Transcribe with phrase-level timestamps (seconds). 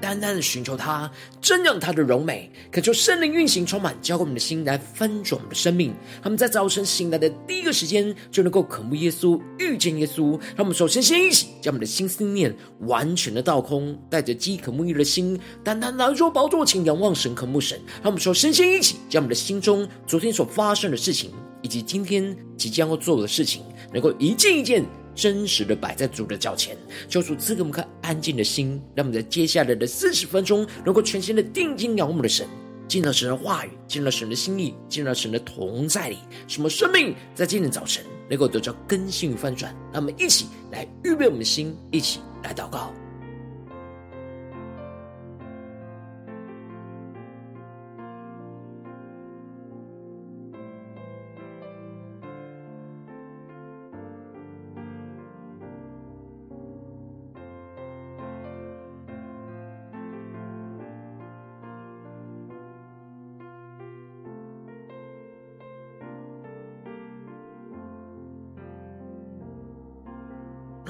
[0.00, 1.10] 单单的寻求他，
[1.40, 5.94] 真让他的荣美，恳求圣灵运行充满，浇灌我们的心，来翻转我们的生命。
[6.22, 10.32] 他们在早晨醒来的第一个时间，就能够渴慕耶稣，遇见耶稣。
[10.56, 17.78] 让我们首先先一起将我们的心思念完全的倒空，带着饥渴沐浴的心，单单来到宝座前仰望神，渴慕神。
[18.02, 21.30] 让我们首先先一起将我们的心中昨天所发生的事情，
[21.62, 23.62] 以及今天即将要做的事情，
[23.92, 24.84] 能够一件一件。
[25.20, 26.74] 真实的摆在主的脚前，
[27.06, 32.48] 求主赐给我们颗安静的心，让我们在接下来的四十分钟，能够全心的定睛仰望我们的神，
[32.88, 36.16] 进到神的话语，进到神的心意，进到神的同在里，
[36.48, 39.76] 什么生命在今天早晨能够得到更新与翻转。
[39.92, 42.90] 让我们一起来预备我们的心，一起来祷告。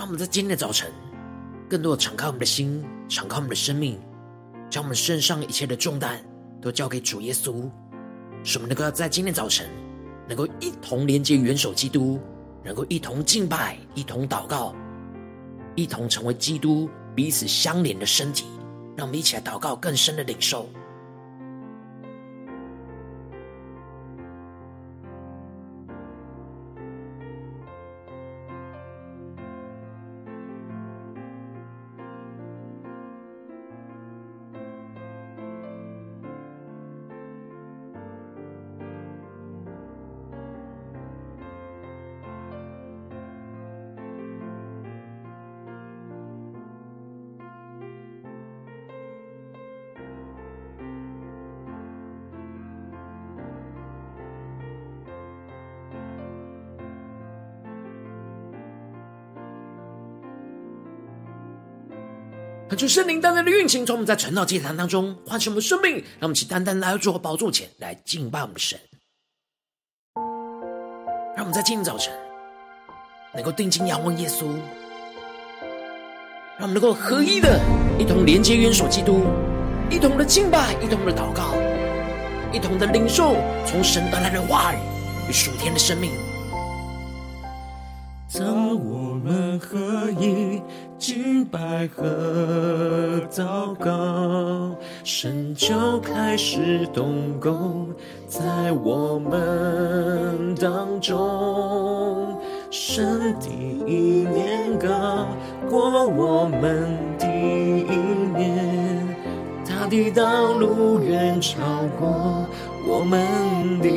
[0.00, 0.90] 让我们在今天的早晨，
[1.68, 4.00] 更多的敞开我们的心，敞开我们的生命，
[4.70, 6.18] 将我们身上一切的重担
[6.58, 7.70] 都交给主耶稣，
[8.42, 9.68] 使我们能够在今天早晨，
[10.26, 12.18] 能够一同连接元首基督，
[12.64, 14.74] 能够一同敬拜，一同祷告，
[15.74, 18.46] 一同成为基督彼此相连的身体。
[18.96, 20.66] 让我们一起来祷告，更深的领受。
[62.80, 68.80] 主圣灵单单的运行，从我们在晨祷祭坛当中唤醒我们的生命，让我们起单单来到主的宝座前来敬拜我们的神。
[71.36, 72.10] 让我们在今天早晨
[73.34, 74.46] 能够定睛仰望耶稣，
[76.56, 77.60] 让我们能够合一的
[77.98, 79.26] 一同连接元首基督，
[79.90, 81.54] 一同的敬拜，一同的祷告，
[82.50, 83.36] 一同的领受
[83.66, 84.78] 从神而来的话语
[85.28, 86.10] 与属天的生命。
[88.32, 90.49] 当我们合一，
[91.50, 97.88] 敬拜和祷告，神就开始动工
[98.28, 102.38] 在我们当中。
[102.70, 103.48] 神第
[103.84, 105.26] 一年高
[105.68, 107.96] 过我们的意
[108.36, 109.16] 念，
[109.66, 111.58] 他的道路远超
[111.98, 112.46] 过。
[112.86, 113.88] 我们的，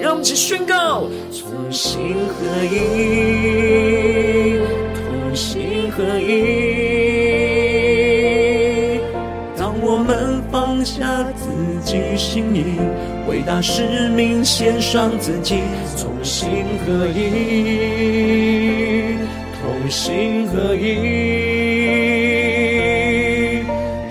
[0.00, 4.53] 让我们一起宣告：同心合一，
[5.34, 6.32] 心合一。
[9.56, 11.48] 当我们放下自
[11.84, 12.64] 己心意，
[13.28, 15.62] 为大使命献上自己，
[15.98, 16.48] 同心
[16.86, 17.18] 合一，
[19.60, 20.84] 同心合一。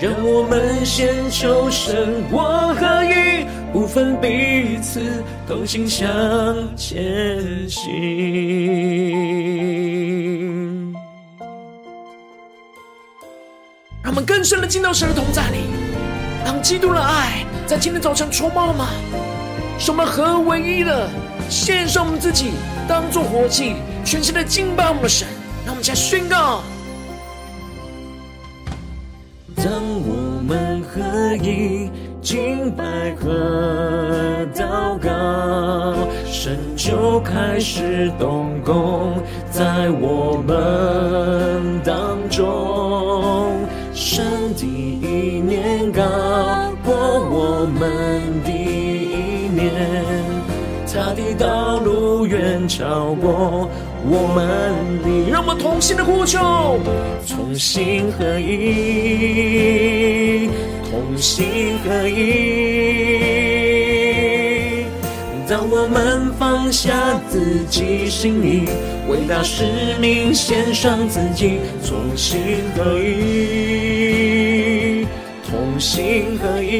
[0.00, 3.14] 让我们先求神，我合一。
[3.72, 5.00] 不分彼此，
[5.48, 6.06] 同心向
[6.76, 7.82] 前行。
[14.14, 15.64] 我们更深的进到神的同在里，
[16.44, 18.86] 让基督的爱在今天早晨充满了吗？
[19.76, 21.10] 使我们合而为一的
[21.50, 22.52] 献上我们自己，
[22.86, 23.74] 当作活祭，
[24.04, 25.26] 全心的敬拜我们的神。
[25.66, 26.62] 让我们再宣告：
[29.56, 29.66] 当
[30.06, 31.90] 我们合一。
[32.22, 32.84] 敬拜
[33.20, 43.13] 和祷告，神就开始动工在我们当中。
[44.14, 46.04] 生第一年高
[46.84, 49.72] 过我们第一年，
[50.86, 53.68] 他的道路远超过
[54.08, 55.28] 我们的。
[55.28, 56.78] 让我们同心的呼求，
[57.28, 60.48] 同心合一。
[60.92, 63.83] 同心合一，
[65.54, 66.92] 当我们放下
[67.30, 68.68] 自己心意，
[69.08, 69.62] 伟大使
[70.00, 72.40] 命献上自己，同心
[72.74, 74.26] 合一，
[75.48, 76.74] 同心合一。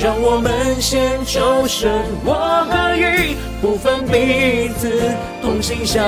[0.00, 1.90] 让我们先求神，
[2.24, 5.02] 我可以不分彼此，
[5.42, 6.00] 同心向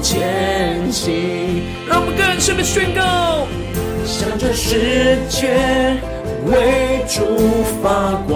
[0.00, 1.12] 前行。
[1.86, 3.46] 让我们更深的宣告，
[4.06, 5.98] 向着世界
[6.46, 8.30] 为主发光。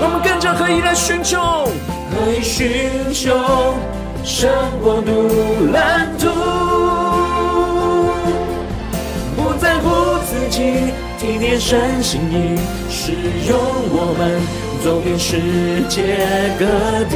[0.00, 1.38] 我们更加合一来寻求，
[2.10, 3.34] 可以寻求
[4.22, 4.50] 神
[4.82, 5.10] 国度
[5.72, 6.28] 蓝图。
[9.36, 12.58] 不在乎自己体贴神心意，
[12.90, 13.12] 使
[13.48, 13.58] 用
[13.90, 14.40] 我们
[14.82, 15.38] 走遍世
[15.88, 16.18] 界
[16.58, 16.64] 各
[17.10, 17.14] 地。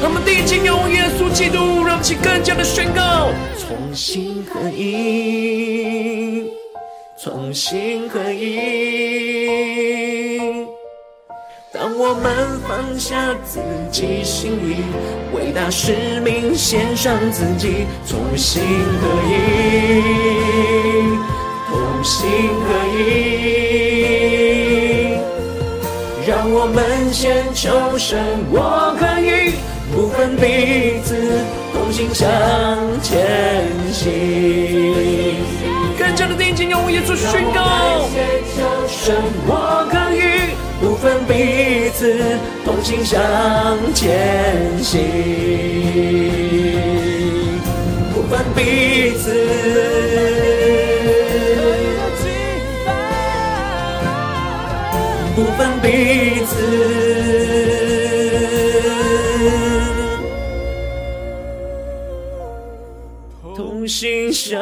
[0.00, 3.28] 我们定睛用耶稣基督，让其更加的宣告：
[3.66, 6.44] 同心合一，
[7.20, 8.68] 同心合一。
[11.72, 13.58] 当我们放下自
[13.90, 14.76] 己心意，
[15.34, 18.62] 伟大使命献上自己，同心
[19.00, 19.32] 合一，
[21.68, 22.30] 同心
[22.64, 22.98] 合一。
[26.24, 29.54] 让我们先求神，我可以
[29.92, 31.42] 不分彼此，
[31.74, 32.28] 同心向
[33.02, 35.57] 前行。
[36.08, 38.24] 更加的定睛仰望耶稣宣告：献
[38.56, 39.14] 求神，
[39.46, 40.56] 我可以。
[40.80, 42.16] 不分彼此，
[42.64, 43.20] 同心向
[43.92, 44.98] 前行。
[48.14, 49.34] 不分彼此，
[55.36, 56.54] 不分彼此，
[63.54, 64.58] 同心向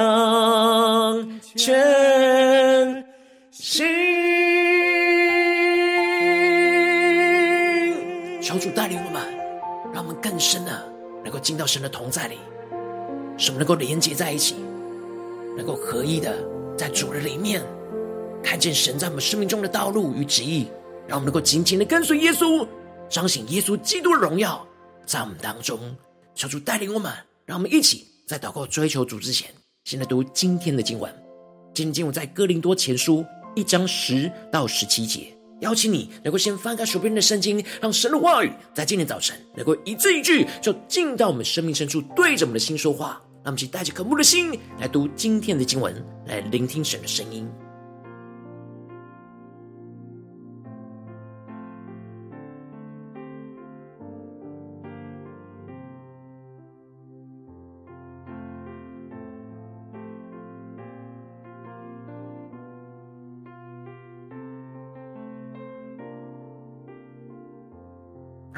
[1.56, 3.05] 前
[3.50, 3.85] 行。
[8.75, 9.23] 带领我们，
[9.93, 10.93] 让我们更深的
[11.23, 12.37] 能够进到神的同在里，
[13.38, 14.56] 使我们能够连接在一起，
[15.56, 16.37] 能够合一的
[16.76, 17.62] 在主的里面，
[18.43, 20.69] 看见神在我们生命中的道路与旨意，
[21.06, 22.67] 让我们能够紧紧的跟随耶稣，
[23.09, 24.67] 彰显耶稣基督的荣耀
[25.06, 25.79] 在我们当中。
[26.35, 27.12] 求主带领我们，
[27.47, 29.49] 让我们一起在祷告追求主之前，
[29.85, 31.25] 先来读今天的经文。
[31.76, 33.23] 今天经文在哥林多前书
[33.55, 35.26] 一章十到十七节。
[35.61, 43.20] 邀请你能够先翻开手边的圣经，让神的话语在今天早晨能够一字一句，就进到我们生命深处，对着我们的心说话。
[43.44, 47.46] 那么，请带着渴慕的心来读今天的经文，来聆听神的声音。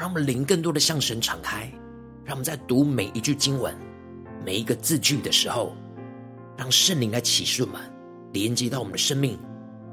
[0.09, 1.71] 让我们灵更多的向神敞开，
[2.25, 3.71] 让我们在读每一句经文、
[4.43, 5.75] 每一个字句的时候，
[6.57, 7.79] 让圣灵来启示我们，
[8.33, 9.37] 连接到我们的生命，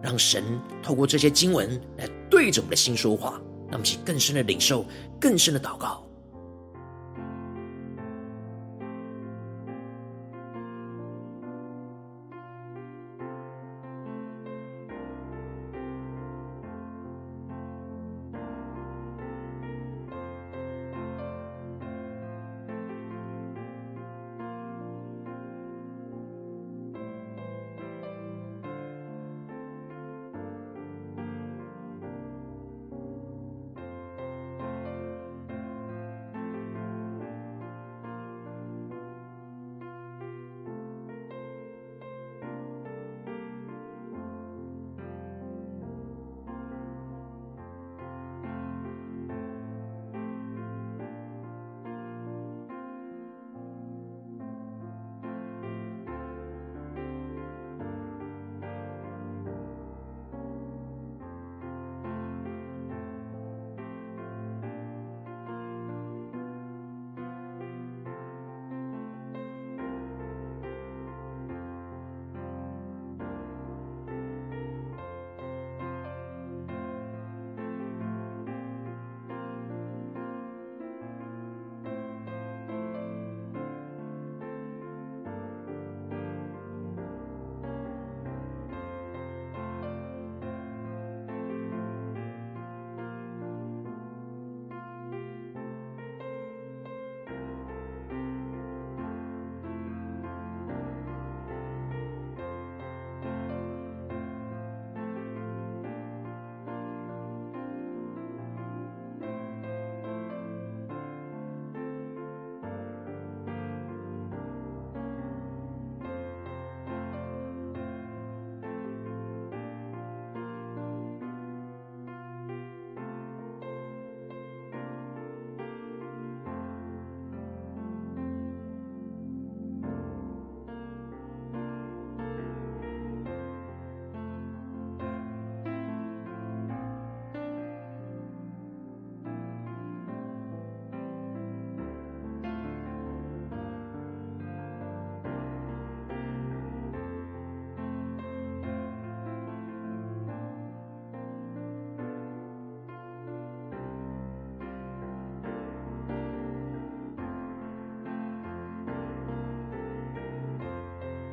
[0.03, 0.43] 让神
[0.83, 3.33] 透过这些经文来对着我们的心说话，
[3.67, 4.87] 让我们去更深的领受、
[5.21, 6.03] 更深的祷告。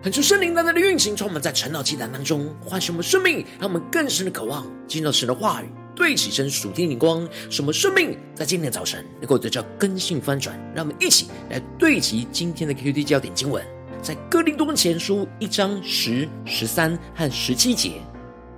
[0.03, 10.60] 很出圣灵单单的运行，充满在晨祷祭坛当中，唤醒我们生命，让我们更深的渴望进入神的话语，对齐神属天灵光，使我们生命在今天早晨能够得到更新翻转。
[10.75, 13.65] 让我们一起来对齐今天的 QD 焦点经文，
[14.01, 17.93] 在哥林多前书一章十、十三和十七节，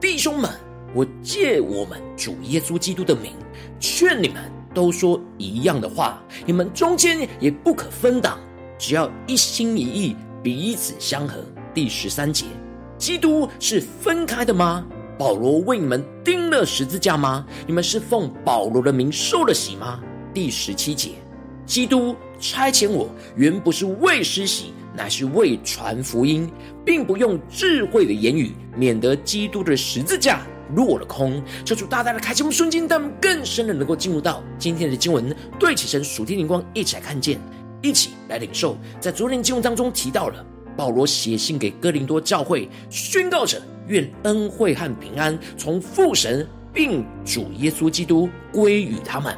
[0.01, 0.49] 弟兄们，
[0.95, 3.33] 我借我们主耶稣基督的名，
[3.79, 8.39] 劝你们都说一样的话，你们中间也不可分党，
[8.79, 10.15] 只要一心一意。
[10.45, 11.43] 彼此相合。
[11.73, 12.45] 第十三节，
[12.99, 14.85] 基督是分开的吗？
[15.17, 17.43] 保罗为你们钉了十字架吗？
[17.65, 19.99] 你们是奉保罗的名受了洗吗？
[20.35, 21.13] 第十七节，
[21.65, 26.47] 基督差遣我，原不是为施洗，乃是为传福音，
[26.85, 31.41] 并不用智慧的言语，免得基督的十字架落了空。
[31.65, 37.39] 求主大大的开启我们瞬间，让我们更深的能够进入到今天的经文，对起神属天灵光，一起来看见。
[37.81, 49.35] 一起来领受，在昨天经文当中提到了保罗写信给哥林多教会，宣告着愿恩惠和平安从父神并主耶稣基督归于他们。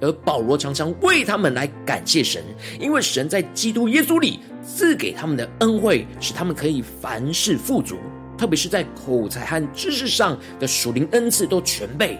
[0.00, 2.42] 而保罗常常为他们来感谢神，
[2.80, 7.96] 因为神在基督耶稣里赐给他们的恩惠，使他们可以凡事富足，
[8.36, 12.18] 特别是在口才和知识上的属灵恩赐都全备。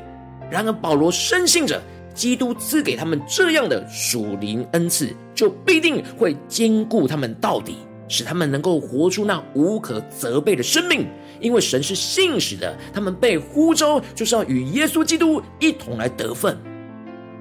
[0.50, 1.82] 然而保罗深信着。
[2.14, 7.76] 基督赐给他们这样的属灵恩赐，就必定会兼顾他们到底，
[8.08, 11.06] 使他们能够活出那无可责备的生命。
[11.40, 16.56] 因为神是信实的，他们被呼召就是要与耶稣基督一同来得分。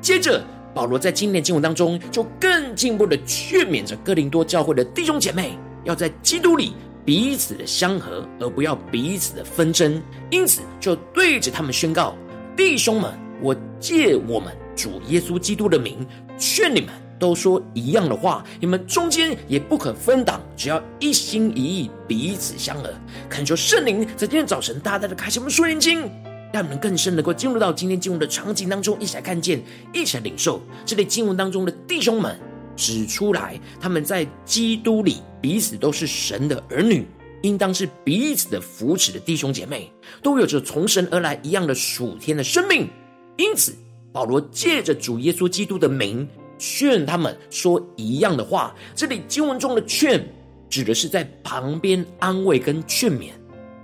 [0.02, 6.74] 接着，保罗在今年经文当中就更进一步的劝勉着哥林多教会的弟兄姐妹，要在基督里
[7.06, 10.02] 彼此的相合，而不要彼此的纷争。
[10.32, 12.16] 因此，就对着他们宣告：
[12.58, 14.52] 弟兄们，我借我们。
[14.76, 16.06] 主耶稣基督的名，
[16.38, 16.90] 劝你们
[17.20, 22.94] 都说一样的话，你们中间也不可分党，只要一心一意，彼此相合。
[23.30, 26.12] 恳求圣灵在今天早晨大大的开启我们属灵眼睛，
[26.52, 29.62] 让我们更深能够进入到今天经文的场景当中，一起来看见，
[29.94, 30.62] 一起来领受。
[30.86, 32.38] 这里经文当中的弟兄们
[32.76, 37.08] 指出来，他们在基督里彼此都是神的儿女，
[37.44, 42.90] 应当是彼此的扶持的弟兄姐妹，都有着从神而来一样的属天的生命，
[43.38, 43.74] 因此。
[44.14, 46.26] 保罗借着主耶稣基督的名
[46.58, 48.74] 劝他们说一样的话。
[48.96, 50.24] 这里经文中的劝，
[50.70, 53.32] 指的是在旁边安慰跟劝勉，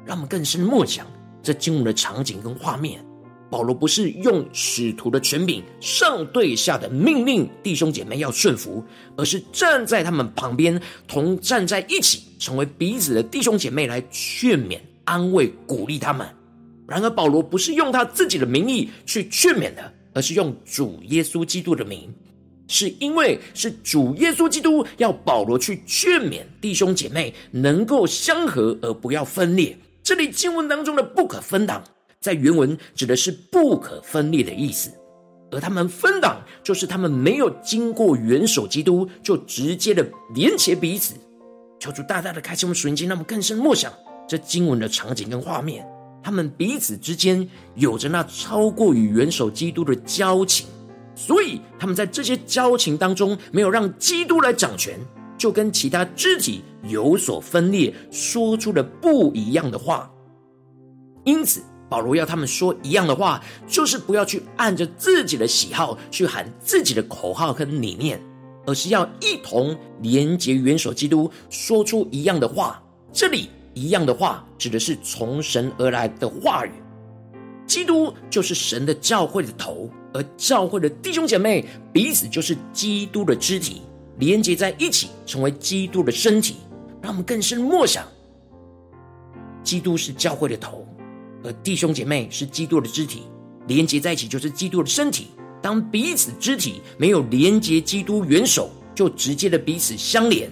[0.05, 1.05] 让我们更深默想
[1.41, 3.03] 这经文的场景跟画面。
[3.49, 8.83] 保罗不是用使徒的权柄上对下的命令弟兄姐妹要顺服，
[9.17, 16.27] 而是站在他们旁边，同站在一起，成为彼此的弟兄姐妹来劝勉、安慰、鼓励他们。
[16.87, 19.93] 然而，保罗不是用他自己的名义去劝勉的。
[20.19, 22.13] 而是用主耶稣基督的名，
[22.67, 29.77] 是因为是主耶稣基督要保罗去劝勉弟兄姐妹能够相合而不要分裂。
[30.03, 31.81] 这里经文当中的“不可分党”
[32.19, 34.91] 在原文指的是不可分裂的意思，
[35.51, 41.15] 而他们分党就是他们没有经过元首基督就直接的连结彼此。
[41.79, 43.93] 求主大大的开启我们属灵经，让我们更深默想
[44.27, 45.87] 这经文的场景跟画面。
[46.21, 50.67] 他们彼此之间有着那超过于元首基督的交情，
[51.15, 54.99] 所以他们在这些交情当中没有让基督来掌权，
[55.37, 60.11] 就跟其他肢体有所分裂，说出了不一样的话。
[61.23, 68.21] 因此，保罗要他们说一样的话，就是不要去按着自己的喜好去喊自己的口号跟理念，
[68.65, 72.81] 而是要一同连结元首基督，说出一样的话。
[73.13, 73.49] 这里。
[73.79, 76.71] 一样的话，指的是从神而来的话语。
[77.65, 83.83] 基督就是神的教会的头，而教会的弟兄姐妹彼此就是基督的肢体，
[84.17, 86.57] 连接在一起，成为基督的身体。
[87.01, 88.05] 让我们更深默想，
[89.63, 90.85] 基督是教会的头，
[91.43, 93.23] 而弟兄姐妹是基督的肢体，
[93.67, 95.27] 连接在一起就是基督的身体。
[95.61, 100.49] 当彼此肢体没有连接基督元首，就直接的彼此相连。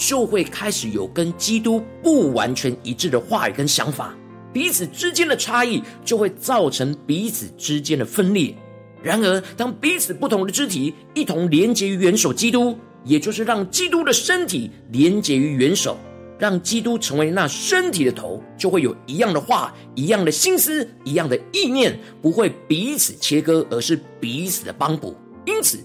[0.00, 4.16] 就会开始有跟基督不完全一致的话语跟想法，
[4.50, 8.56] 彼此之间的差异就会造成彼此之间的分裂。
[9.02, 15.98] 然而，当彼此不同的肢体一同连结于元首基督，也就是让基督的身体连结于元首，
[16.38, 25.14] 让基督成为那身体的头，就会有一样的话、一样的心思、一样的意念，不会彼此切割，而是彼此的帮补。
[25.44, 25.78] 因此，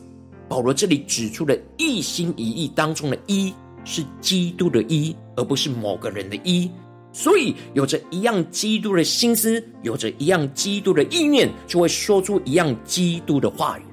[0.47, 3.53] 保罗这里指出了一心一意当中的一。
[3.85, 6.69] 是基督的一，而不是某个人的一。
[7.13, 13.83] 所以，有着一样基督的心思，有着一样基督的意念，就会说出一样基督的话语。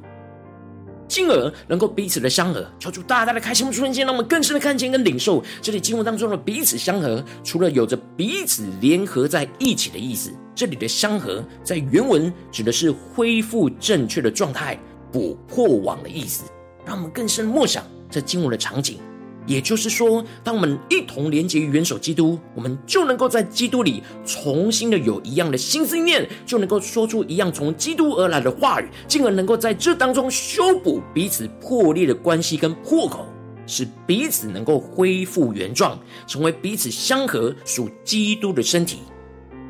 [1.06, 2.66] 进而能够彼此的相合。
[2.78, 14.76] 求主大大的开心我们瞬间，让我们更深的看见跟领受这里经文当中的彼此相合，除了有着彼此联合在一起的意思，这里的相合在原文指的是恢复正确的状态、
[15.12, 16.44] 补破网的意思。
[16.86, 18.98] 让我们更深的默想这经文的场景。
[19.46, 33.26] 也就是说，当我们一同连接于元首基督，我们就能够在基督里重新的有一样的心思意念，就能够说出一样从基督而来的话语，进而能够在这当中修补彼此破裂的关系跟破口，
[33.66, 38.98] 使彼此能够恢复原状，成为彼此相合属基督的身体。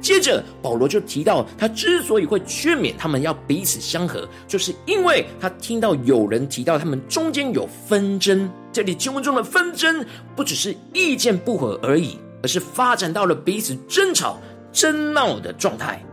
[0.03, 8.51] 接着，保罗就提到，他之所以会劝勉他们要彼此相合，就是因为他听到有人提到他们中间有纷争。
[8.73, 10.05] 这里经文中的纷争，
[10.35, 14.39] 不只是意见不合而已，而是发展到了彼此争吵、
[14.73, 16.05] 争闹的状态。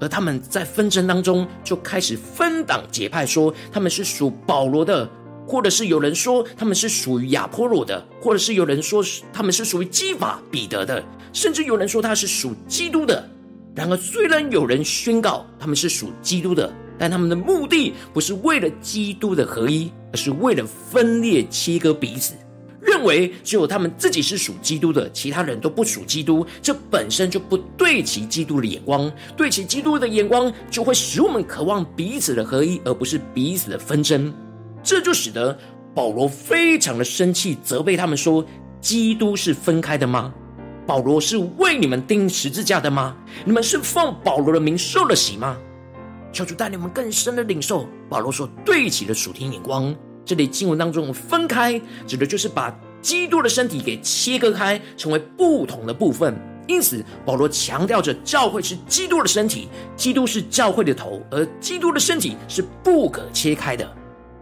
[0.00, 5.08] 而他们在纷争当中，就开始分党结派，说他们是属保罗的。
[5.46, 13.28] 或者是有人说他们是属于亚波罗的，或者是有人说他们是属于基法彼得的，甚至有人说他是属基督的。
[13.74, 22.34] 然而，虽然有人宣告他们是属基督的，但他们的目的不是为了基督的合一，而是为了分裂切割彼此，
[22.80, 26.44] 认为只有他们自己是属基督的，其他人都不属基督。
[26.60, 34.34] 这本身就不对齐基督的眼光，对齐基督的眼光，就会使我们渴望彼此的合一，而不是彼此的纷争。
[34.82, 35.56] 这就使得
[35.94, 38.44] 保罗非常的生气，责备他们说
[38.82, 40.34] ：“基督是分开的吗？
[40.90, 43.16] 保罗是为你们钉十字架的吗？
[43.44, 45.56] 你们是奉保罗的名受了洗吗？”
[46.34, 49.94] 求主带领我们更深的领受保罗所对齐的属天眼光。
[50.24, 56.36] 这里经文当中“分开”指的就是把基督的身体给切割开，成为不同的部分。
[56.66, 63.88] 因此，保罗强调着教会是基督的身体，基督是教会的头，而基督的身体是不可切开的。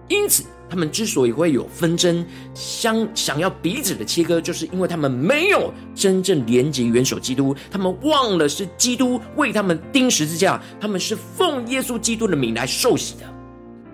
[0.08, 13.24] 因此，他们之所以会有纷争，想想要彼此的切割，就是因为他们没有真正连接元首基督，他们忘了是基督为他们钉十字架，他们是奉耶稣基督的名来受洗的，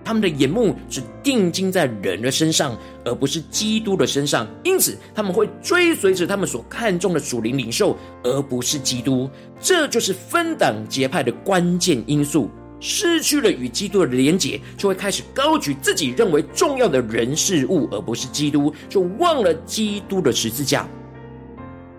[0.03, 12.49] 他们的眼目只定睛在人的身上，而不是基督的身上，因此他们会追随着他们所看重的属灵领袖，而不是基督，这就是分党结派的关键因素。
[12.87, 20.87] 失去了与基督的连结，就会开始高举自己认为重要的人事物，而不是基督，就忘了基督的十字架。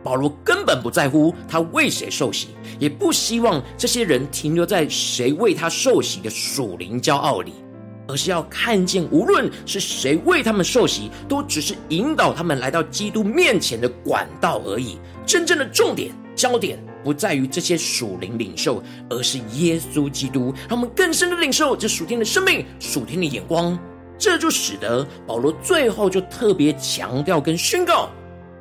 [0.04, 7.52] 保罗根本不在乎他为谁受洗，也不希望这些人停留在谁为他受洗的属灵骄傲里，
[8.06, 14.98] 而是要看见，无论是谁为他们受洗，都只是引导他们来到基督面前的管道而已。
[15.26, 16.78] 真正的重点、焦点。
[17.06, 23.78] 不在于这些属灵领袖，而是耶稣基督，让我们更深的领受这属天的生命、属天的眼光。
[24.18, 28.10] 这就使得保罗最后就特别强调跟宣告：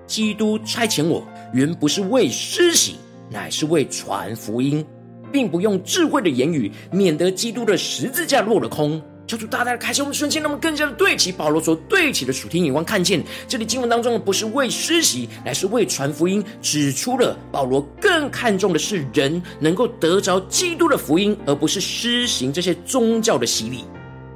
[0.06, 2.98] 基督差遣我，原不是为施洗，
[3.32, 4.86] 乃是为传福音，
[5.32, 9.02] 并不用智慧的言语，免得基督的十字架落了空。
[9.28, 23.86] 求主大大的开启我们瞬间，让我们更加的对齐保罗所对齐的属天眼光，看见这里经文当中不是为施洗，乃是为传福音，指出了保罗更看重的是人能够得着基督的福音，而不是施行这些宗教的洗礼。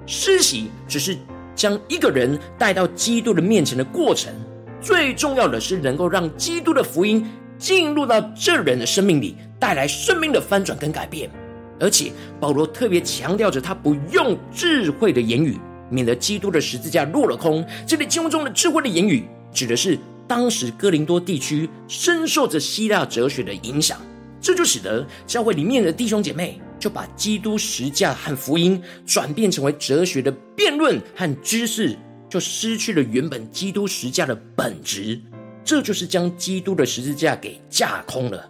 [0.08, 1.16] 施洗只是
[1.56, 4.34] 将一个人带到基督的面前的过程，
[4.82, 7.24] 最重要的是能够让基督的福音
[7.60, 11.30] 进入到这人的生命里，带来生命的翻转跟改变。
[11.80, 15.58] 而且保罗特别强调着，他不用智慧的言语，
[15.90, 17.66] 免得基督的十字架落了空。
[17.88, 24.00] 这里经文中的智慧的言语，指的是当时哥林多地区深受着希腊哲学的影响，
[24.42, 31.98] 这就使得教会里面的弟兄姐妹就把基督十字架和福音转变成为哲学的辩论和知识，
[32.30, 35.20] 就失去了原本基督十字架的本质。
[35.64, 38.50] 这就是将基督的十字架给架空了。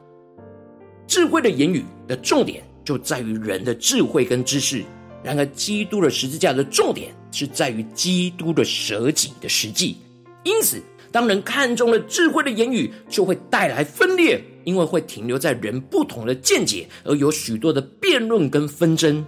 [1.06, 2.64] 智慧的言语的重点。
[2.90, 4.84] 就在于人的智慧跟知识，
[5.22, 9.96] 然而基督的十字架的重点是在于基督的舍己的实际。
[10.44, 19.24] 因此，当人看中了智慧的言语，就会带来分裂，因为会停留在人不同的见解，而有许多的辩论跟纷争。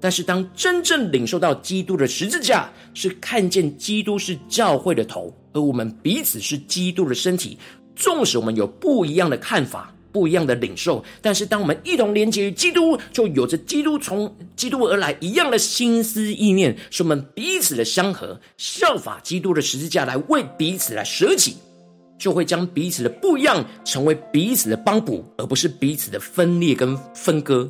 [0.00, 7.56] 但是，当真正领受到基督的十字架，是看见基督是教会的头，而我们彼此是基督的身体，
[7.94, 9.93] 纵使我们有不一样的看法。
[10.14, 21.56] 不一样的领受，但是当我们一同连接于基督，就有着基督从基督而来一样的心思意念，使我们彼此的相合，效法基督的十字架来为彼此来舍己，
[22.16, 27.68] 就会将彼此的不一样成为彼此的帮补，而不是彼此的分裂跟分割。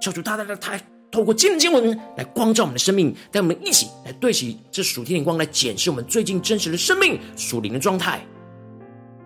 [0.00, 8.24] 求主大大的开透过今日经文来光照我们的生命，带我们一起来对齐这属天的光，来检视我们最近真实的生命属灵的状态。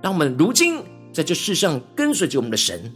[0.03, 2.93] 让我们如今在这世上跟随着我们的神，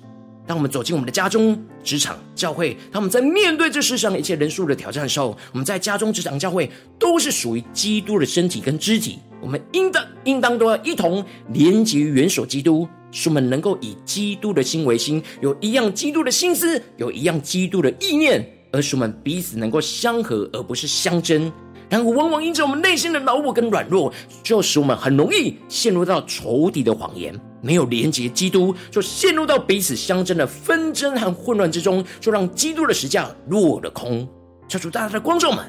[0.46, 9.18] 当我们走进我们的家中、职场、教会，当我们在面对这世上一切人数的挑战的时候，我们在家中、职场、教会都是属于基督的身体跟肢体。
[9.40, 18.46] 我们应当应当都要一同连结于元首基督，使我们能够以基督的心为心，有一样基督的心思，有一样基督的意念。
[18.72, 21.52] 而使我们彼此能够相合，而不是相争。
[21.88, 34.28] 然而，往往因着我们内心的老我跟软弱，就使我们很容易陷入到仇敌的谎言，没有连结基督，就陷入到彼此相争的纷争和混乱之中，就让基督的十架落了空。
[34.68, 35.64] 求主大家的光照们，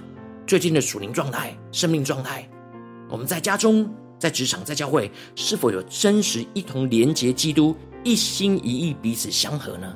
[0.45, 2.45] 最近的属灵状态、生命状态，
[3.10, 9.95] 我们在家中、在职场、在教会，是否有真实一同连结基督，一心一意彼此相合呢？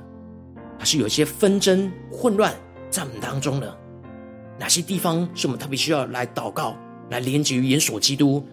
[0.78, 2.56] 还是有一些纷争、混乱？
[2.90, 3.68] 在我们当中呢，
[4.58, 6.76] 哪些地方是我们特别需要来祷告、
[7.10, 8.44] 来连接于元首基督，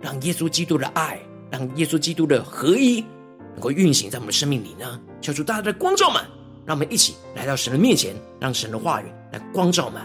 [0.00, 1.18] 让耶稣基督的爱、
[1.52, 3.04] 让耶稣基督的合一
[3.52, 4.98] 能够运行在我们生命里呢？
[5.20, 6.22] 求主大家的光照们，
[6.64, 10.00] 让我们一起来到神的面前，让神的话语来光照们。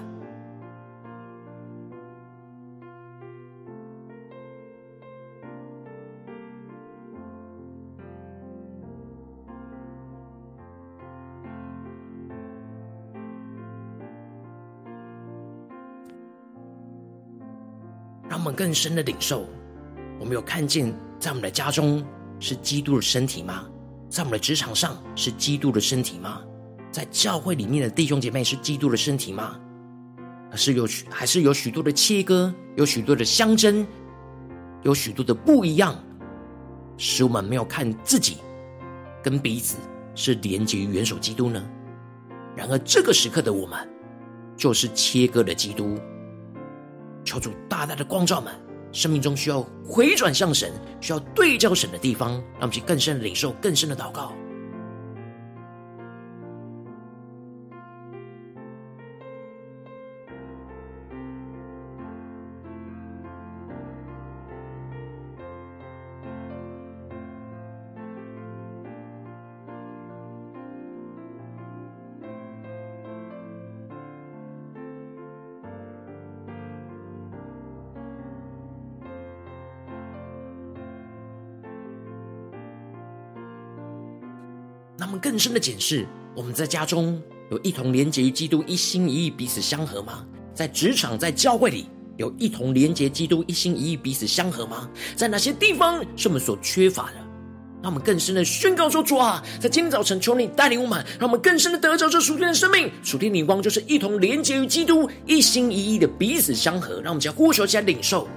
[18.30, 19.46] 让我们更深的领受，
[20.20, 22.06] 我们有看见，在我们的家中
[22.40, 23.66] 是基督的身体吗？
[24.10, 26.42] 在我们的职场上是基督的身体吗？
[26.92, 29.60] 在教会里面的弟兄姐妹是基督的身体吗？
[30.50, 33.86] 还是有还是有许多的切割，有许多的相争，
[34.84, 35.94] 有许多的不一样，
[36.98, 38.38] 使我们没有看自己
[39.22, 39.78] 跟彼此
[40.16, 41.62] 是连接于元首基督呢？
[42.56, 43.78] 然而这个时刻的我们，
[44.56, 46.00] 就是切割的基督。
[47.26, 48.54] 求主大大的光照们，
[48.92, 54.34] 生命中需要回转向神、需要对照神的地方，让我们去更深的领受、更深的祷告。
[85.38, 86.04] 更深的检视，
[86.36, 87.22] 我们在家中
[87.52, 90.26] 有一同连结于基督，一心一意彼此相合吗？
[90.52, 91.86] 在职场、在教会里
[92.18, 94.90] 有一同连结基督，一心一意彼此相合吗？
[95.16, 97.18] 在哪些地方是我们所缺乏的？
[97.84, 102.90] 让我们更深的宣告说：主啊，在今天早晨，求你带领我们，让我们更深的得着这属天的生命。
[103.04, 106.96] 属天的光就是一同连结于基督，一心一意的彼此相合。
[106.96, 108.28] 让我们将呼求起来领受。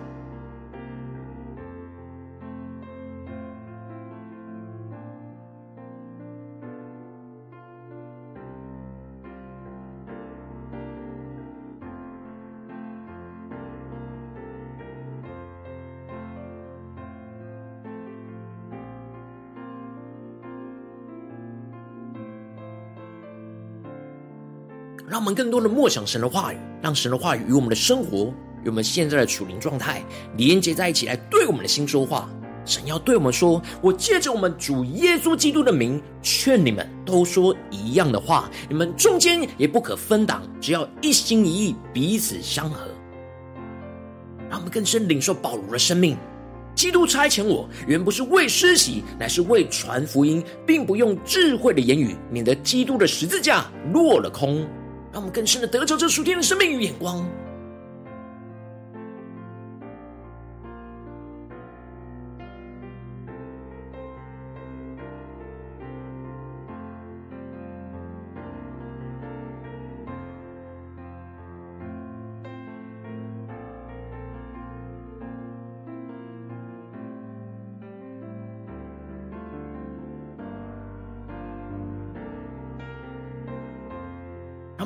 [25.10, 30.04] 让我们更多的默想神的话语，让神的话语与我们的生活、与我们现在的属灵状态
[30.36, 32.30] 连接在一起，来对我们的心说话。
[32.64, 42.86] 神要对我们说：“我借着我们主耶稣基督的名，劝你们都说一样的话，你们中间也不可分党，只要一心一意，彼此相合。”
[44.48, 46.16] 让我们更深领受保罗的生命。
[46.76, 54.64] 基督差遣我，原不是为施洗，乃是为传福音，并不用智慧的言语，免得基督的十字架落了空。
[55.12, 57.26] 让我们更深的得着这属天的生命与眼光。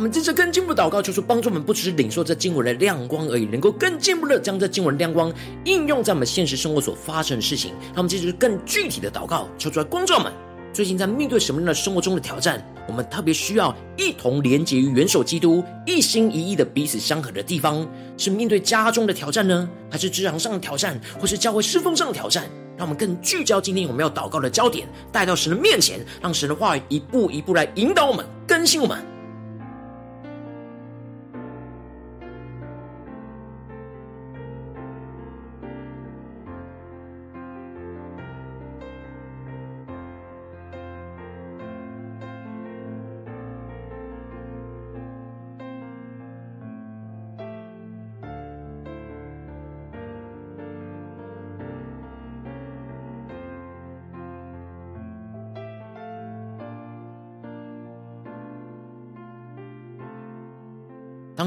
[0.05, 5.33] 们在这更进一步祷告，求主帮助我们，不只是领受这经文的亮光而已，能够更进一步的将这经文亮光
[5.65, 7.73] 应用在我们现实生活所发生的事情。
[7.87, 10.31] 让我们接着更具体的祷告，求主来光照我们。
[10.75, 12.63] 最近在面对什么样的生活中的挑战？
[12.87, 17.89] 我们特别需要一同连结于元首基督，一心一意的彼此相合的地方，
[18.19, 22.45] 是面对家中的挑战呢，还是职场上的挑战，或是教会侍奉上的挑战？
[22.77, 29.14] 让我们更聚焦今天我们要祷告的焦点，带到神的面前，让神的话语一步一步来引导我们，更新我们。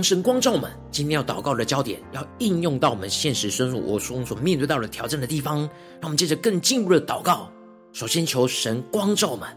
[0.03, 5.59] 神光照我们，今天要祷告的焦点，要应用到我们现实生活中所面对到的挑战的地方。
[5.99, 7.51] 让我们接着更进一步的祷告。
[7.93, 9.47] 首先求神光照我们，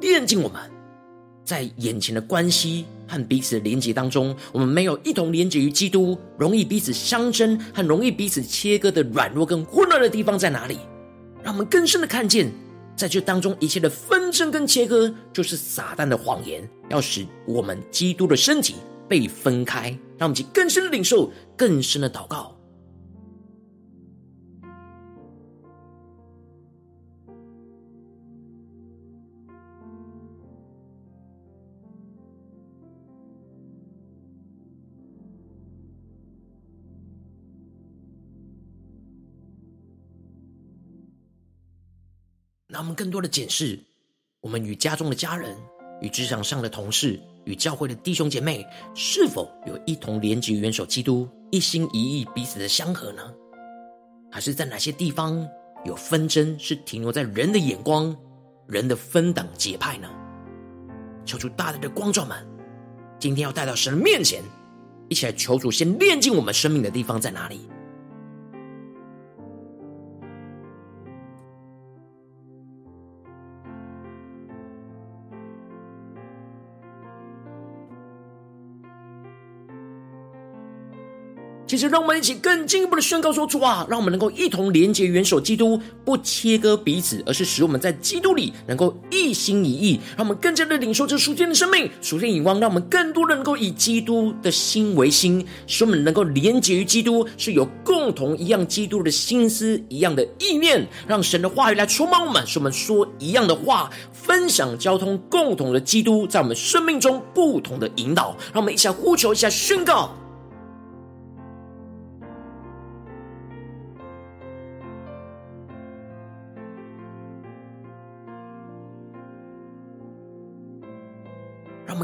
[0.00, 0.60] 炼净我们，
[1.44, 10.78] 在眼前的关系和彼此的连接当中，我们没有一同连接于基督，容易彼此相争和容易彼此切割的软弱跟混乱的地方在哪里？
[11.42, 12.50] 让我们更深的看见，
[12.96, 18.76] 在这当中一切的纷争跟切割，就是撒旦的谎言，要使我们基督的身体。
[19.10, 22.56] 被分开，让我们去更深的领受，更深的祷告。
[42.68, 43.76] 让我们更多的检视
[44.40, 45.56] 我们与家中的家人，
[46.00, 53.22] 与职场上的同事，与教会的弟兄姐妹，是否有一同连结元首基督，一心一意彼此的相合呢？
[54.30, 55.48] 还是在哪些地方
[55.84, 58.16] 有纷争，是停留在人的眼光、
[58.66, 60.08] 人的分党结派呢？
[61.24, 62.46] 求主大大的光照们，
[63.18, 64.42] 今天要带到神面前，
[65.08, 67.68] 一起来求主先炼净我们生命的地方在哪里？
[81.70, 90.00] 其实，让我们一起更进一步的宣告说：“出啊，让我们能够一同连结元首基督，不切割彼此，而是使我们在基督里能够一心一意。
[90.16, 108.36] 让我们更加的领受这属天的生命、属天眼光，让我们更多的能够以基督的心为心，使我们能够连结于基督，是有共同一样基督的心思、一样的意念，让神的话语来充满我们，使我们说一样的话，分享交通共同的基督，在我们生命中不同的引导。
[108.52, 110.10] 让我们一起来呼求，一下宣告。”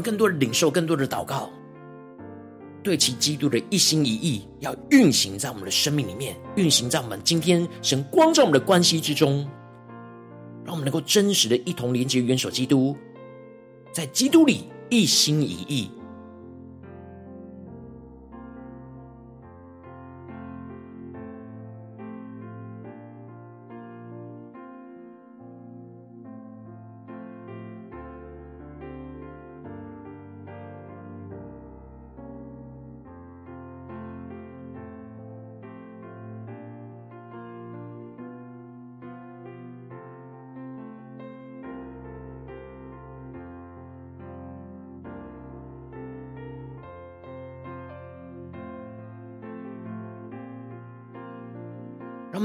[0.07, 1.49] 更多的领受，更多的祷告，
[2.81, 9.45] 对其基督的一心一意，要运行在我们的生命里面，运行在我们今天神光照我们的关系之中，
[10.63, 12.95] 让我们能够真实的一同连接元首基督，
[13.91, 15.91] 在基督里一心一意。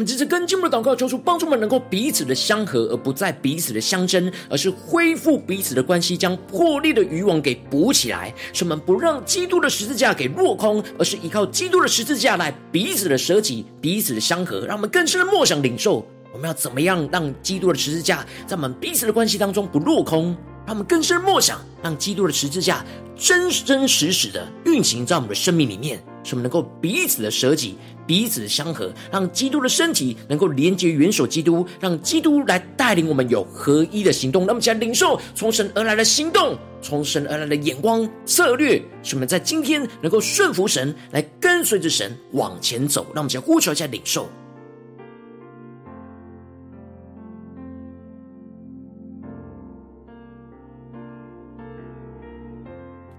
[0.02, 8.34] 们接着更进一步的祷告，求主帮助我们能够彼此的相合，而不再彼此的相争，而是恢复彼此的关系，将破裂的渔网给补起来。
[8.52, 14.66] 使我们不让基督的十字架给落空，而是依靠基督的十字架来彼此的舍己，彼此的相合。
[14.66, 20.36] 让我们更深的默想领受，我们要怎么样让基督的十字架在我们彼此的关系当中不落空？
[20.64, 22.84] 让我们更深的默想，让基督的十字架
[23.16, 27.76] 真真实实的运行在我们的生命里面，使我们能够彼此的舍己。
[28.06, 34.44] 彼此相合，让基督的身体能够连接元首基督，让基督来带领我们有合一的行动。
[34.44, 43.06] 那么，将领受从神而来的行动，从神而来的眼光策略，使我们在今天能够顺服神，来跟随着神往前走。
[43.14, 44.28] 让我们先呼求一下领受，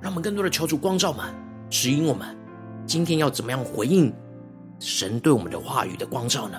[0.02, 1.26] 让我们更多的求主光照们，
[1.70, 2.28] 指引我们，
[2.86, 4.14] 今天要怎么样回应。
[4.84, 6.58] 神对我们的话语的光照呢？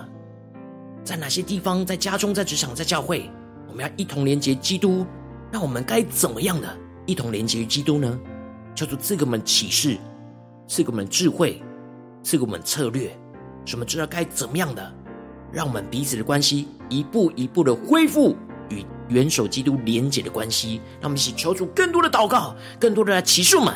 [1.04, 3.30] 在哪些地方，在家中，在职场，在教会，
[3.68, 5.04] 我们要一同连接基督。
[5.52, 8.18] 那我们该怎么样的一同连接于基督呢？
[8.74, 9.98] 叫做赐给我们启示，
[10.66, 11.62] 赐给我们智慧，
[12.22, 13.14] 赐给我们策略，
[13.66, 14.94] 使我们知道该怎么样的，
[15.52, 18.34] 让我们彼此的关系一步一步的恢复
[18.70, 20.80] 与元首基督连接的关系。
[20.98, 23.74] 让我们一起求主更多的祷告，更多的来启示我们。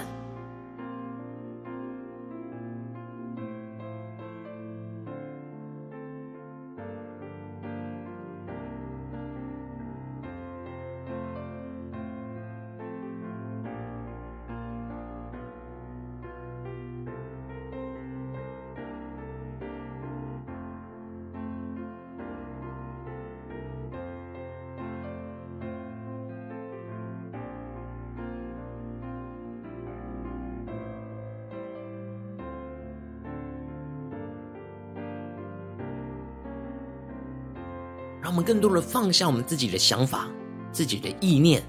[38.28, 40.28] 让我们更多的放下我们自己的想法、
[40.70, 41.62] 自己的意念，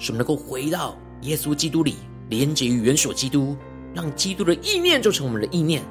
[0.00, 1.94] 使我们能够回到耶稣基督里，
[2.28, 3.56] 连接于元首基督，
[3.94, 5.84] 让基督的意念就成我们的意念，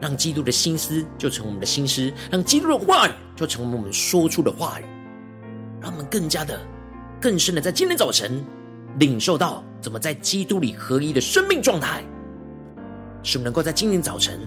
[0.00, 4.84] 让基督的心思就成我们的心思，让基督的话语就成为我们说出的话语，
[5.78, 6.58] 让我们更加的、
[7.20, 8.42] 更深的在今天早晨
[8.98, 12.02] 领受到怎么在基督里合一的生命状态，
[13.22, 14.40] 使我们能够在今天早晨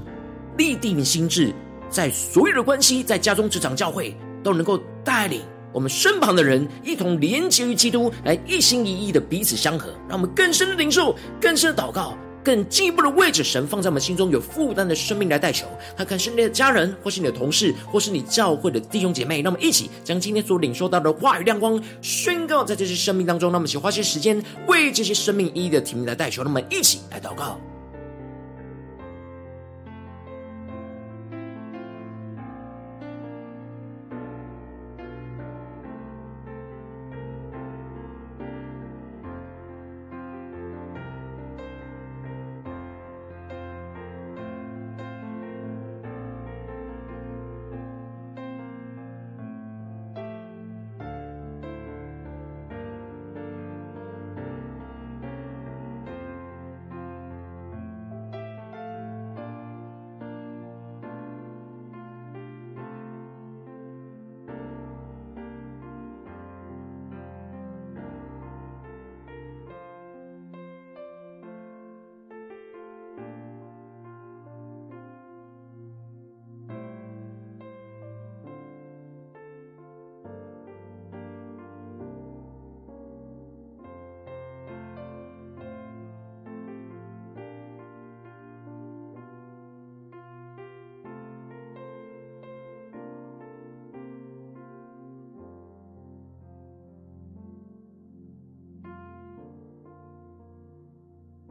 [0.57, 1.53] 立定心志，
[1.87, 5.41] 在所有的关系，在家中、职场、教会，都能够带领
[5.73, 15.67] 我们身旁的人一同连结于基督，来一心一意的彼此相合，让我们更深的领受、更深的祷告、更进一步的为着神放在我们心中有负担的生命来代求。
[15.95, 19.41] 他可能是你的家人，或是你的同事，或是你教会的弟兄姐妹。
[19.41, 23.51] 让我们一起将今天所领受到的话语亮光宣告在这些生命当中。
[23.51, 26.41] 让我们一起花些时间为这些生命一一的提名来代求。
[26.41, 27.59] 让我们一起来祷告。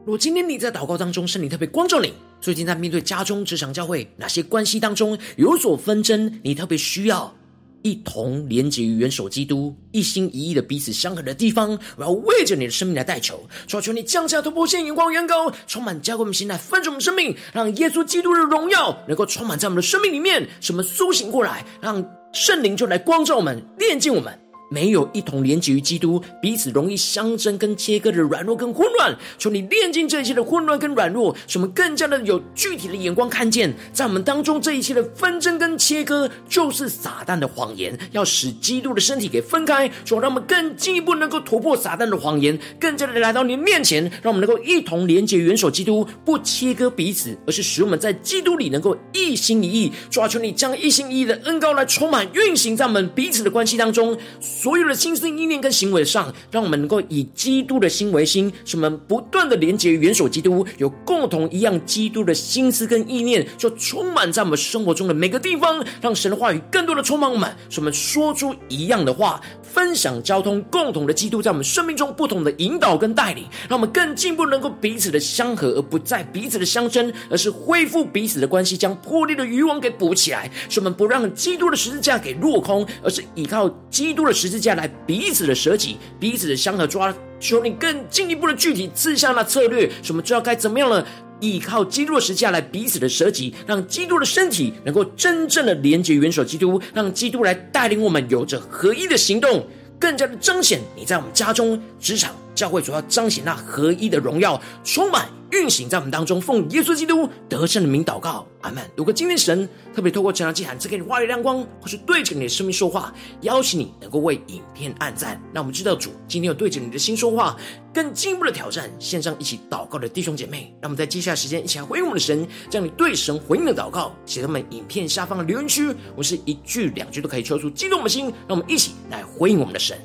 [0.07, 7.35] 如果今天你在祷告当中，圣灵特别光照你，最近在面对家中、职场、教会哪些关系当中有所纷争，你特别需要
[7.83, 24.33] 一同连接于元首基督，一心一意的彼此相合的地方，我要为着你的生命来代求，求求你降下突破线、眼光、远高，充满教会我们心来分盛我们生命，让耶稣基督的荣耀能够充满在我们的生命里面，使我们苏醒过来，让圣灵就来光照我们、炼净我们。
[24.69, 49.93] 没有一同连结于基督，彼此容易相争跟切割的软弱跟混乱，求你炼净这一切的混乱跟软弱，使我们更加的有具体的眼光看见，在我们当中这一切的纷争跟切割，就是撒旦的谎言，要使基督的身体给分开，说让我们更进一步能够突破撒旦的谎言，更加的来到你面前，让我们能够一同连结元首基督，不切割彼此，而是使我们在基督里能够一心一意。
[50.11, 54.17] 抓求你将一心一意的恩膏来充满运行在我们彼此的关系当中。
[54.57, 57.87] 所有的心思意念跟行为上，让我们能够以基督的。
[57.97, 87.13] 心为心，使我们不断的连接元首基督，有共同一样基督的心思跟意念，就充满在我们生活中的每个地方，让神的话语更多的充满我们，使我们说出一样的话，分享交通共同的基督，在我们生命中不同的引导跟带领，让我们更进一步能够彼此的相合，而不再彼此的相争，而是恢复彼此的关系，将破裂的渔网给补起来，使我们不让基督的十字架给落空，而是依靠基督的十十字架来彼此的舍己，彼此的相合抓。
[87.41, 91.05] 求你更进一步的具体赐下那策略，什么知道该怎么样了。
[91.41, 99.67] 依靠基督的十字架来彼此的舍己，让基督的身体能够真正的连接元首基督，让基督来带领我们有着合一的行动，
[99.99, 105.29] 更加的彰显你在我们家中、职场、教会，主要彰显那合一的荣耀，充满。
[105.53, 108.83] 运行在我们当中，奉耶稣基督得胜的名祷告，阿门。
[108.97, 117.57] 如果今天神特别透过这场祭坛赐给你话语亮光，或是对着你的生命说话，邀请你能够为影片按赞，让我们知道主今天有对着你的心说话，
[117.95, 129.97] 更进一步的挑战线上一起祷告的弟兄姐妹，让我们在接下来时间一起来回应我们的神，将你对神回应的祷告写在我们影片下方的留言区，我们是一句两句都可以抽出激动我们的心，让我们一起来回应我们的神。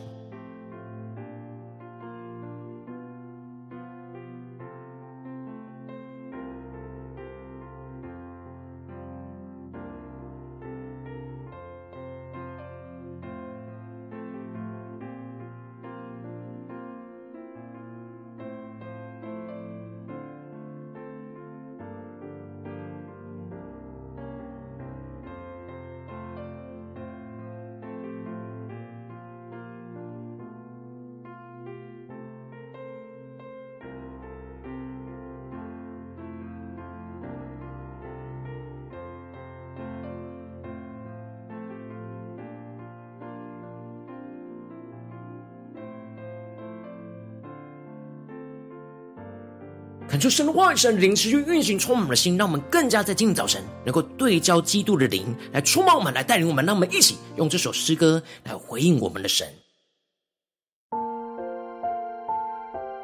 [50.21, 56.63] 恳求神的话语、神灵持续运行，充满我们的心，让我们更加在今天早晨能够对焦基督的灵，来充满我们，来带领我们。
[56.63, 59.47] 让我们一起用这首诗歌来回应我们的神，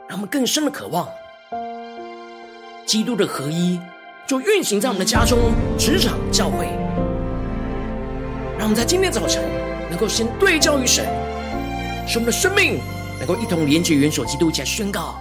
[0.07, 1.09] 让我们更深的渴望
[2.85, 3.79] 基督的合一，
[4.27, 5.39] 就运行在我们的家中、
[5.75, 6.67] 职场、教会。
[8.59, 9.43] 让我们在今天早晨
[9.89, 11.03] 能够先对焦于神，
[12.07, 12.79] 使我们的生命
[13.17, 15.19] 能够一同连接元首基督，一起来宣告。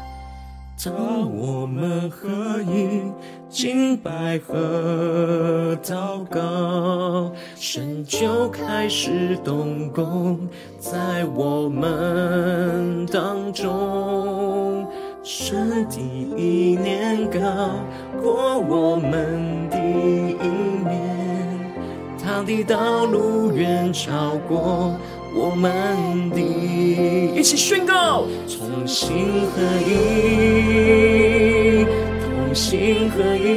[0.85, 0.95] 当
[1.35, 2.29] 我们合
[2.63, 3.01] 一，
[3.49, 10.47] 敬拜和祷告，神就开始动工
[10.79, 14.87] 在我们当中。
[15.25, 15.99] 神的
[16.37, 17.41] 意念高
[18.23, 20.37] 过我们的意
[20.85, 21.73] 念，
[22.23, 24.95] 他的道路远超过。
[25.39, 25.71] 我们
[26.31, 31.85] 的一起宣告，同心合一，
[32.25, 33.49] 同心合一。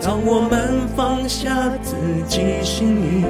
[0.00, 1.94] 当我们放下自
[2.26, 3.22] 己心意，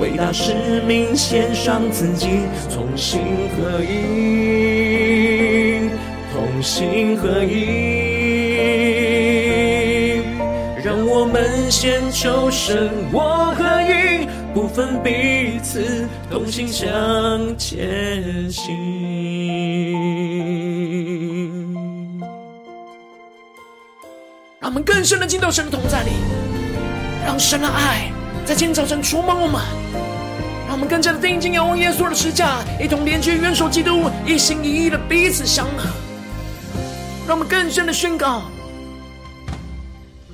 [0.00, 0.54] 为大使
[0.88, 2.40] 命献上自己，
[2.74, 3.20] 同心
[3.54, 5.88] 合一，
[6.32, 7.78] 同心合一。
[10.82, 13.89] 让我们先求神我合一。
[13.89, 13.89] 不
[14.80, 16.88] 分彼此，同心向
[17.58, 18.64] 前行。
[24.58, 26.12] 让我们更深的进到神的同在里，
[27.26, 28.10] 让神的爱
[28.46, 29.60] 在今天早晨充满我们，
[30.66, 35.90] 让我们更加的定睛仰望耶稣的十架，一同连接元首基督，一心一意的彼此相合。
[37.28, 38.44] 让我们更深的宣告：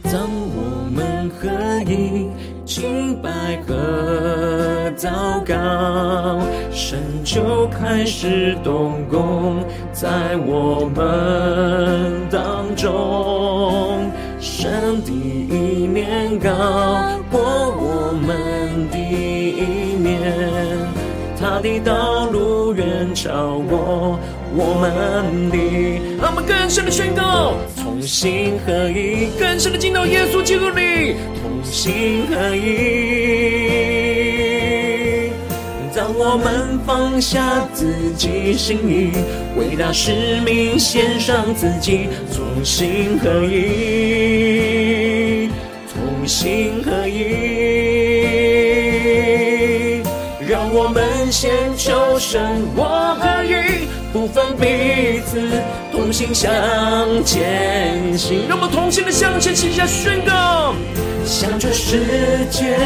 [0.04, 1.48] 当我们合
[1.90, 2.28] 一。
[2.66, 3.30] 敬拜
[3.64, 6.40] 和祷告，
[6.72, 14.10] 神就开始动工在我们当中。
[14.40, 16.50] 神的意念高
[17.30, 20.32] 过我们的意念，
[21.40, 24.18] 他的道路远超过
[24.56, 25.56] 我们的。
[26.20, 31.16] 让我们更深的宣告，同心合一，更深的进到耶稣基督里。
[31.42, 32.66] 同心合一，
[35.94, 37.86] 当我们放下自
[38.16, 39.12] 己心意，
[39.58, 44.70] 为大使命献上自己，同心合一，
[45.92, 47.20] 同心合一，
[50.48, 52.40] 让我们先求神
[52.74, 53.75] 我合一，
[54.16, 55.62] 不分彼此，
[55.92, 56.50] 同心向
[57.22, 58.48] 前行。
[58.48, 60.72] 让我们同心的向前行，下宣告。
[61.22, 62.78] 向这世界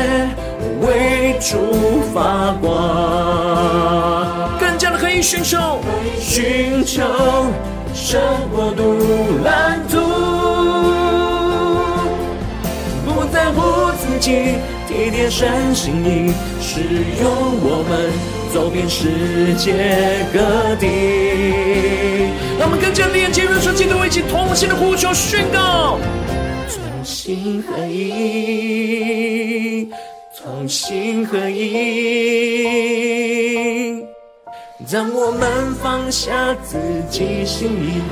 [0.81, 5.78] 为主发光，更加的可以寻求，
[6.18, 7.01] 寻求
[7.95, 8.20] 生
[8.51, 8.97] 活独
[9.45, 10.01] 蓝图，
[13.07, 14.57] 不在乎自己，
[14.89, 16.81] 体贴神心意，使
[17.22, 17.31] 用
[17.62, 18.11] 我们
[18.53, 19.72] 走遍世界
[20.32, 20.86] 各地。
[22.59, 25.98] 让我们更加连接元首基督，一起同心的呼求宣告。
[26.68, 29.88] 同心合一，
[30.42, 32.61] 同心合一。
[34.90, 35.48] 当我们
[35.80, 36.76] 放下自
[37.09, 38.03] 己心意，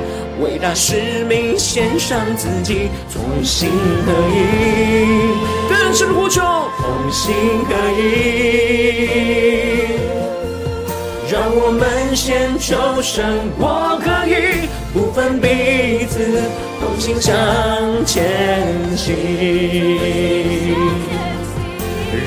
[0.41, 3.69] 为大使命献上自己，同心
[4.07, 4.33] 合一。
[5.69, 7.35] 更深的呼求，同心
[7.69, 9.88] 合一。
[11.59, 13.25] 让我们先求神
[13.59, 16.41] 我可以，不分彼此，
[16.79, 17.35] 同心向
[18.07, 18.17] 前
[18.97, 19.17] 行。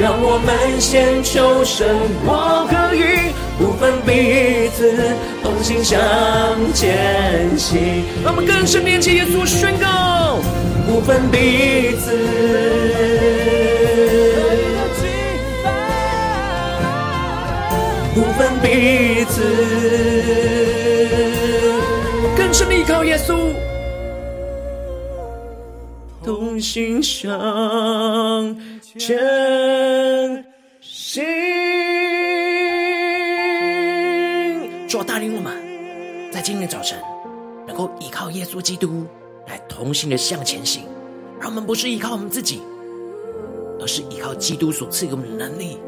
[0.02, 1.88] 让我们先求神
[2.26, 5.98] 我可以，不分彼此，同心向
[6.74, 8.04] 前行。
[8.26, 10.40] 让我们更深连接耶稣宣告，
[10.86, 12.12] 不分彼此。
[18.62, 19.42] 彼此，
[22.38, 23.54] 更深依靠耶稣，
[26.24, 28.56] 同心向
[28.98, 30.46] 前
[30.80, 31.24] 行。
[34.88, 35.58] 主，带领我们，
[36.32, 37.00] 在今天早晨
[37.66, 39.06] 能够依靠耶稣基督
[39.48, 40.84] 来同心的向前行，
[41.40, 42.62] 让我们不是依靠我们自己，
[43.80, 45.80] 而是依靠基督所赐给我们的能力。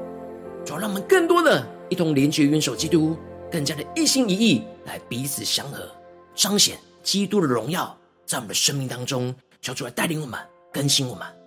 [0.66, 1.64] 主啊，让我们更多的。
[1.94, 3.16] 一同联结元首基督，
[3.52, 5.88] 更加的一心一意来彼此相合，
[6.34, 9.32] 彰显基督的荣耀，在我们的生命当中，
[9.62, 10.40] 求主来带领我们，
[10.72, 11.43] 更新我们。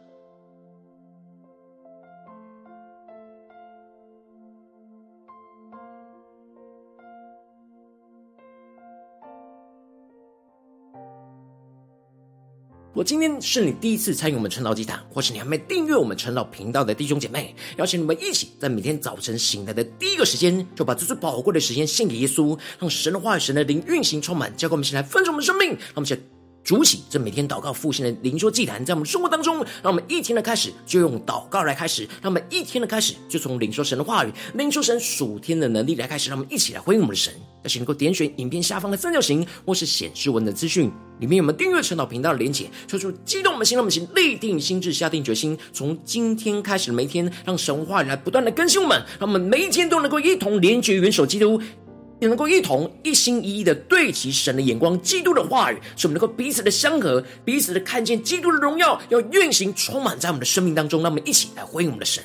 [12.96, 26.18] 我今天是你第一次参与我们晨祷祭坛，或是你还没订阅我们晨祷频道的弟兄姐妹，邀请你们一起在每天早晨醒来的第一个时间，就把最最宝贵的时间献给耶稣，让神的话语、神的灵运行充满，交给我们，先来分盛我们的生命，让我们先
[26.66, 37.32] 主起这每天祷告复兴的灵修祭坛，在我们生活当中，让我们一天的开始就用祷告来开始，让我们一天的开始就从领受神的话语、领受神属天的能力来开始，让我们一起来回应我们的神。
[37.62, 40.90] 而且能够点选影片下方的三角形，或是显示文的资讯。
[41.20, 51.60] 里面有我们订阅晨祷频道的连结，说出激动我们心，让我们心立定心志，下定决心，从今天开始的每一天，让神话语来不断的更新我们，让我们每一天都能够一同连结元首基督，
[52.18, 62.24] 也能够一同一心一意的对齐神的眼光，基督的话语，使我们能够彼此的相合，彼此的看见基督的荣耀，要运行充满在我们的生命当中，让我们一起来回应我们的神。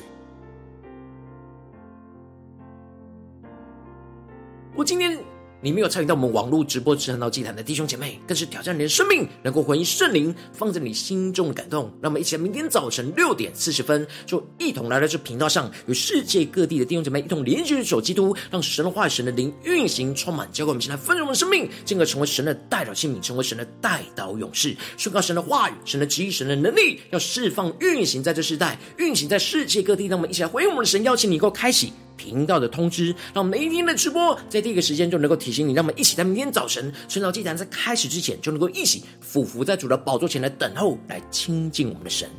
[4.74, 5.31] 我今天。
[5.64, 11.84] 你没有参与到我们网络直播晨祷祭坛的弟兄姐妹，更是挑战你的生命，能够回应圣灵放在你心中的感动。
[12.02, 30.06] 让我们一起来，明天早晨六点四十分，就一同来到这频道上，与世界各地的弟兄姐妹一同连接主基督，让神话、神的灵运行充满，交给我们，一起来丰盛的生命，进而成为神的代表性命，成为神的代祷勇士，宣告神的话语、神的旨意、神的能力，要释放运行在这世代，运行在世界各地。
[30.06, 31.92] 让我们一起来回应我们的神，邀请你能够开启。
[32.22, 42.30] 频道的通知，让我们每一天的直播在第一个时间就能够提醒你，让我们一起在明天早晨晨祷祭坛在开始之前就能够一起俯伏在主的宝座前来等候，来亲近我们的神。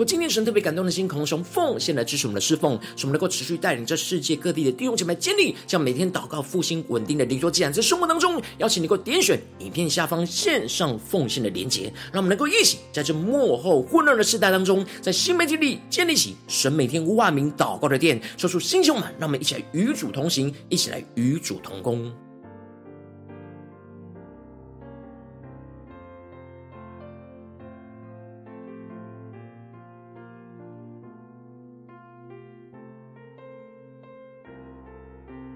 [0.00, 22.10] 我今天神特别感动的心，空中奉献来支持我们的侍奉，使我们能够持续带领这世界各地的弟兄姐妹建立，将每天祷告复兴稳定的灵桌祭坛，在生活当中，邀请你能够点选影片下方线上奉献的连结，让我们能够一起在这幕后混乱的时代当中，在新媒体里建立起神每天万名祷告的殿，说出新秀们，让我们一起来与主同行，一起来与主同工。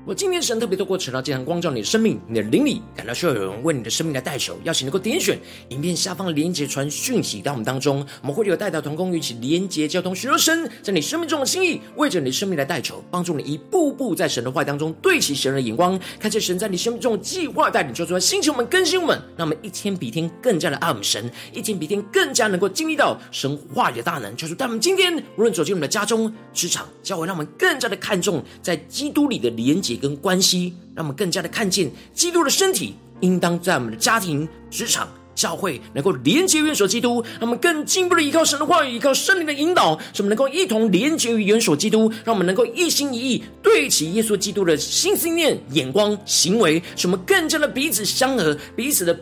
[0.07, 5.39] 我今天神特别透过晨祷祭坛光照你的生命，你的灵里感到需要有人为你的生命来代求，邀请能够点选
[5.71, 49.19] 影片下方连结传讯息到我们当中，我们会有代祷同工，一起连结交通，寻求神在你生命中的心意，为着你生命来代求，帮助你一步步在神的话当中对齐神的眼光，看见神在你生命中的计划带领，就出来兴起我们更新我们，让我们一天比一天更加的爱我们神，一天比一天更加能够经历到神话语的大能，就是带我们今天无论走进我们的家中、职场、教会，让我们更加的看重在基督里的连结跟关系，让我们更加的看见基督的身体，应当在我们的家庭、职场、教会能够连接元首基督，让我们更进一步的依靠神的话语，依靠圣灵的引导，使我们能够一同连接于元首基督，让我们能够一心一意对齐耶稣基督的心思念、眼光、行为，使我们更加的彼此相合，彼此的。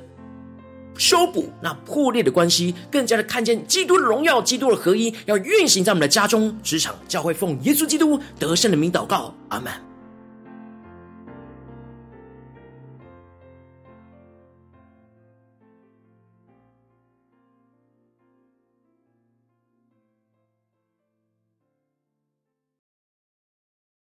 [0.98, 9.91] 修补那破裂的关系，更加的看见基督的荣耀，基督的合一，要运行在我们的家中、职场、教会，奉耶稣基督得胜的名祷告，阿门。